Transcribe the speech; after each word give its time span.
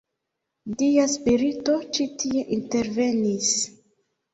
Dia 0.79 1.03
spirito 1.17 1.77
ĉi 1.93 2.11
tie 2.27 2.45
intervenis. 2.61 3.57